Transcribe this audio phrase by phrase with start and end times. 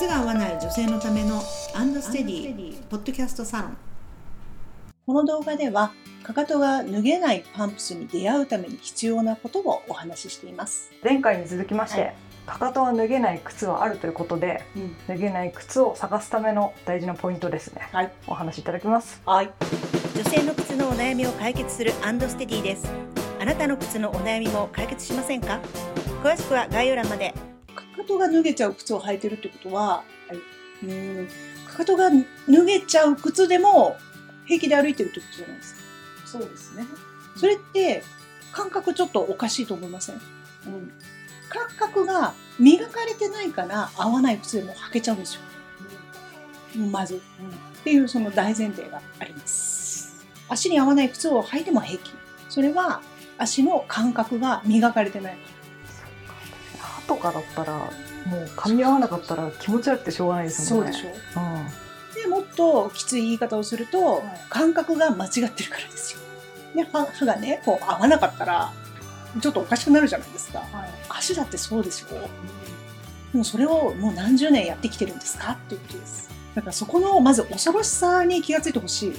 [0.00, 1.42] 靴が合わない女性のための
[1.74, 3.76] アンドステディポッドキャストサロン。
[5.06, 5.92] この動画では
[6.22, 10.90] かかとが脱げないパンプスに出会うために必要なことをお話ししています。
[11.04, 12.14] 前回に続きまして、はい。
[12.46, 14.96] かかとは脱げない靴はあるということでうん。
[15.06, 17.86] 脱げない靴を探すための大事なポイントですね。
[17.92, 18.12] はい。
[18.26, 19.20] お話しいただきます。
[19.26, 19.50] はい。
[20.16, 22.88] 女性の靴のお悩みを解決するアンドステディです。
[23.38, 25.60] あなたの靴のお悩みも解決しませんか？
[26.24, 27.34] 詳しくは概要欄まで
[28.00, 30.04] かかとが脱げちゃう靴を履いてるってことは、
[30.82, 31.28] うん
[31.66, 32.10] かかとが
[32.48, 33.96] 脱げちゃう靴でも
[34.46, 35.80] 平気で歩いてるってことじゃないですか。
[36.26, 36.86] そうですね。
[37.36, 38.02] それって
[38.52, 40.92] 感覚ちょっとおかしいと思いません、うん、
[41.48, 45.42] 感覚が磨かれてないから合わない靴でも履けちゃうんですよ。
[46.90, 47.18] まず、っ
[47.84, 50.24] ていうその大前提があります。
[50.48, 52.12] 足に合わない靴を履いても平気。
[52.48, 53.02] それは
[53.38, 55.59] 足の感覚が磨かれてない歯
[57.10, 60.92] とかだったらもう噛み合わなかったら気持ち悪くてしょうがないですもんね。
[60.92, 62.22] そうでしょうん。
[62.22, 64.22] でもっときつい言い方をすると、はい。
[64.48, 66.20] 感覚が間違ってるからですよ。
[66.76, 68.72] で歯歯がねこう合わなかったら
[69.40, 70.60] ちょっとおかしくなるじゃないですか。
[70.60, 70.90] はい。
[71.08, 72.08] 足だってそうですよ。
[73.32, 76.30] でもそれをもう何十年やってきてるんですかっていうことです。
[76.54, 79.12] だからそこのまず恐ろしさに気がついてほしい。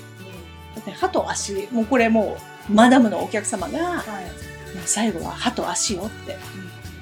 [0.75, 2.37] だって歯と足もうこれも
[2.69, 4.25] うマダムのお客様がはい。
[4.25, 6.37] もう最後は歯と足よって、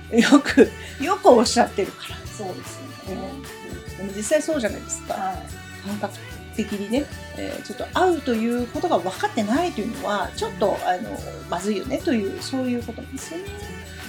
[0.17, 0.71] よく
[1.01, 2.15] よくおっしゃってるから。
[2.25, 2.79] そうです
[3.09, 3.97] うん。
[3.97, 5.87] でも実際そうじゃないですか、はい。
[5.87, 6.13] 感覚
[6.55, 7.05] 的にね、
[7.37, 11.09] えーちょっと会うということが分かってないというのはちょっとあの
[11.49, 13.45] まずいよねというそういうことなんですよね。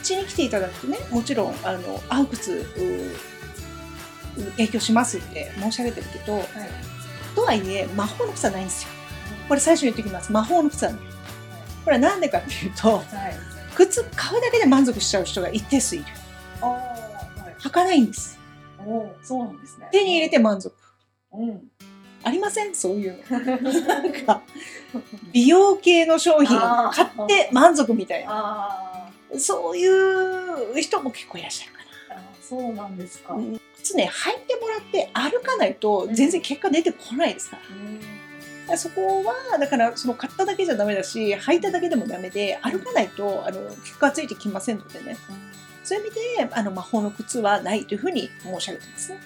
[0.01, 6.47] うちに来ていただくとねもちろんあの合う靴う提供しますって申し上げてるけどはい。
[7.35, 8.89] とはいえ魔法の靴はないんですよ。
[9.49, 10.33] これ最初に言っておきます。
[10.33, 11.01] 魔法の靴はない。
[11.85, 13.07] これはなんでかっていうとはい
[13.75, 16.05] 靴買うだけで満足しちゃう人が一定数いる。
[16.61, 16.69] ああ
[17.43, 17.55] はい。
[17.61, 18.39] 履かないんです。
[18.79, 19.89] おーそうなんですね。
[19.93, 20.75] 手に入れて満足。
[21.33, 21.71] うん。
[22.23, 22.75] ありません？
[22.75, 23.73] そういうの。
[23.87, 24.43] なんか
[25.33, 28.31] 美容系の商品買って満足みたいな。
[28.31, 33.35] あそういう人も結構いらっしゃるかーあそうなんですか。
[33.35, 33.61] な、うん。
[33.77, 37.63] 靴ね履いてもらって歩かないと全然結果出てこないですから,、
[38.77, 45.17] そこはだからその買っただけじゃダメだし履いただけでもダメで歩かないとあの結果がついてきませんのでね。
[45.83, 49.19] そういう意味であの魔法の靴はないというふうに申し上げてますね。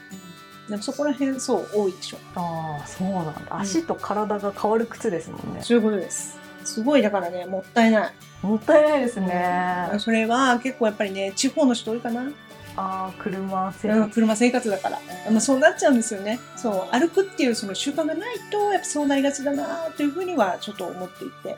[0.69, 3.33] でもそこら辺そう多いでしょああそうなんだ。
[3.50, 6.39] 足と体が変わる靴ですもんね、そういうことです。
[6.65, 8.12] すごいだからねもったいない。
[8.41, 12.31] もったいないですね、それは結構やっぱりね地方の人多いかな、
[12.77, 16.41] ああ車生うん、活、車生活だから、まあ、そうなっちゃうんですよね。
[16.57, 21.57] そう歩くっていうその習慣がないとやっぱそうなりがちだなというふうにはちょっと思っていて。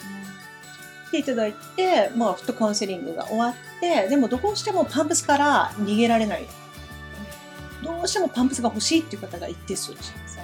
[1.06, 6.46] 来ていただいて、まあ、フットカウンセリングが終わってでもどうしてもパンプスから逃げられない。
[7.82, 10.38] どうしてもパンプスが欲しいっていう方が一定数いらっしゃいます。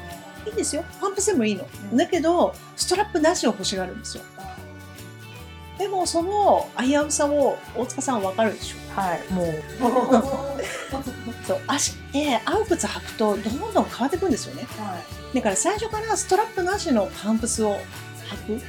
[0.47, 0.85] いいんですよ。
[1.01, 1.97] パンプスでもいいの、うん。
[1.97, 4.23] だけどストラップなしを欲しがるんですよ。
[5.79, 9.33] でもその危うさを大塚さんは分かるでしょはい。
[9.33, 9.63] もう
[11.47, 14.67] そう足って合う靴履くとどんどん変わっていくんですよね。
[14.79, 14.97] は
[15.33, 15.37] い。
[15.37, 17.79] だから最初からストラップなしのパンプスを
[18.47, 18.63] 履く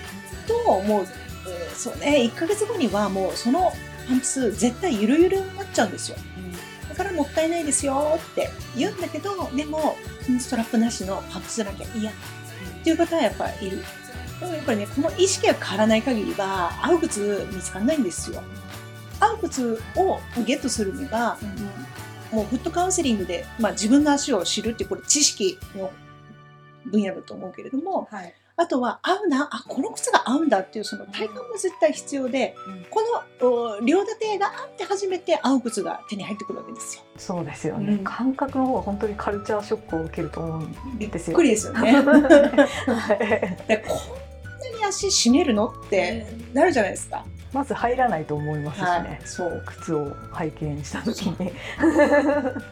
[0.47, 1.07] ともう、
[1.47, 3.72] えーそうね1ヶ月後にはもうその
[4.07, 6.17] パンプス絶対ゆるゆるになっちゃうんですよ。
[6.90, 9.97] だからもったいないですよって言うんだけどでも
[10.29, 12.11] うんストラップなしのパンプスなきゃ嫌。
[12.11, 12.13] っ
[12.84, 13.84] ていう方はやっぱりいる。
[14.40, 18.44] でもやっぱりねこの意識が変わらない限りは合う靴見つかんないんですよ
[19.23, 21.38] 合う靴をゲットするには、
[22.31, 25.91] もうフットカウンセリングで、まあ、自分の足を知るってこれ知識の
[26.85, 28.34] 分野だと思うけれどもはい。
[28.56, 32.56] あとは合うなあこの靴が合うんだっていうその体感も絶対必要で
[32.91, 33.01] こ
[33.41, 37.03] のお両立てがあって初めて合う靴が手に入ってくるわけですよ。
[37.17, 38.03] そうですよね、うん。
[38.03, 41.35] 感覚の方が本当にカルチャーショックを受けると思うんびっですよ。
[41.35, 41.94] くりですよね。
[41.97, 43.67] はい。
[43.67, 47.25] でこんなに足締めるのってなるじゃないですか。
[47.53, 49.64] まず入らないと思いますしね、はいそう。
[49.66, 51.53] 靴を拝見した時に、だか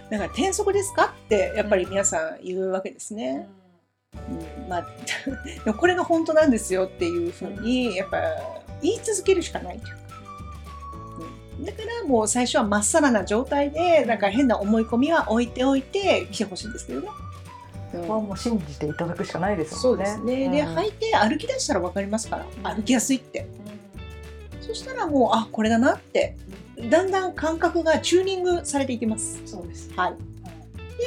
[0.09, 3.47] ら転足ですかってやっぱり皆さん言うわけですね。
[4.15, 4.69] うん。
[4.69, 4.81] まあ、
[5.63, 8.21] でもこれが本当なんですよっていうふうにやっぱ
[8.81, 10.01] 言い続けるしかないというか、
[11.59, 17.07] うん、だからもう最初はまっさらな状態でなんか変な思い込みは置いておいて来てほしいんですけどね。
[17.93, 18.01] うん。
[18.01, 20.05] ここはもう信じていただくしかないですもんね。
[20.05, 20.75] ですね、でうん。
[20.75, 22.73] 履いて歩き出したら分かりますから。
[22.73, 23.45] 歩きやすいって
[24.61, 26.37] そしたらもうあこれだなって
[26.89, 29.91] だんだん感覚がチューニングされていきますそうです。
[29.95, 30.13] はい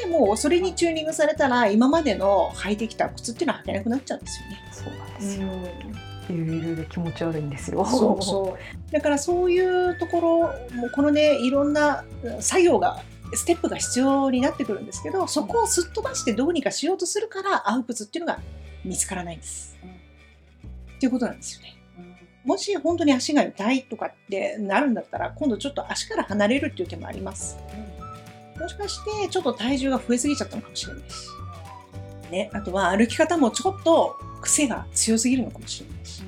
[0.02, 5.48] でもうそれにチューニングされたら今までの履いてきた靴っていうのは履けなくなっちゃうんですよねそうなんですよ。
[6.30, 7.84] ゆるゆるで気持ち悪いんですよ。
[7.84, 12.04] そうそうだからそういうところもうこのねいろんな
[12.40, 13.02] 作業が
[13.34, 18.40] ステップが必要になってくるんですけどそこをすっ飛ばしてどうにかしようとするから合う靴っていうのが
[18.84, 19.78] 見つからないんです。
[20.96, 21.76] っていうことなんですよね。
[22.44, 27.58] もし本当に足が痛いとかってなるんだったら今度ちょっと足から離れるっていう手もあります。
[28.60, 31.28] もしかしてちょっと体重が増えすぎちゃったのかもしれないし。
[32.30, 36.22] ね、あとは歩き方もちょっと癖が強すぎるのかもしれないし。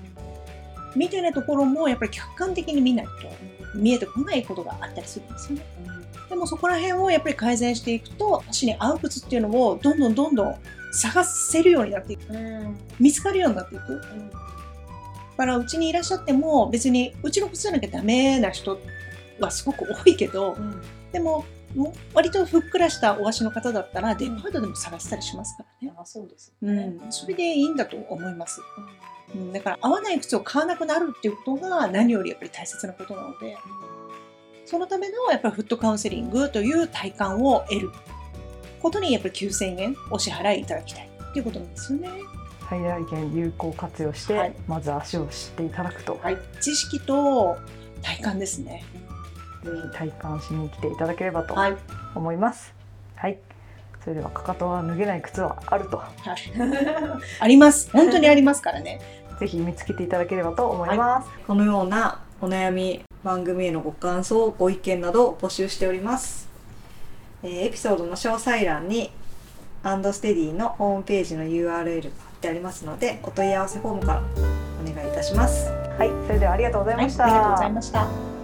[0.94, 3.12] みたいなところもやっぱり客観的に見ないと
[3.74, 5.62] 見えてこないことがあったりするんですよね。
[6.28, 10.56] でもそこら辺をやっぱり改善していくと足に合う靴っていうのをどんどんどんどん
[10.92, 12.22] 探せるようになっていく
[12.98, 14.02] 見つかるようになっていく。
[15.36, 18.78] だからうちにいらっしゃっても別にうちの靴じゃなきゃダメな人
[19.38, 20.56] はすごく多いけど
[21.12, 21.44] でも
[21.74, 25.94] もう割とふっくらしたお足の方だったらデパートでも探したりしますからね。
[25.98, 28.62] あそうですうん、それでいいんだと思います。
[29.34, 33.56] うん、だから合わない靴を買わなくなるっていうことが何よりやっぱり大切なことなので。
[34.66, 37.92] そのためのやっぱりフットカウンセリングという体感を得る
[38.82, 42.10] ことにやっぱり9000円お支払いいただきたいっていうことなんですよね。
[42.68, 47.56] 最大限有効活用して、はいまず足を知っていただくと、はい、知識と
[48.02, 48.84] 体感ですね。
[49.64, 51.76] ぜひ体感しに来ていただければとはい、
[52.14, 52.74] 思います。
[53.14, 53.38] はい、
[54.02, 56.02] それではかかとは脱げない靴はあると、
[57.40, 57.90] あります。
[57.92, 59.00] 本当にありますからね。
[59.38, 61.28] ぜひ見つけていただければと思います。
[61.46, 66.48] このようなお悩み番組へのご感想ご意見などを募集しております、
[67.42, 69.10] えーエピソードの詳細欄に
[69.82, 71.84] アンドステディのホームページの URL が貼っ
[72.40, 74.22] てありますのでお問い合わせフォームから
[74.82, 77.24] お願いいたしますはい、それではありがとうございはい、ました。
[77.24, 78.35] ありがとうございました。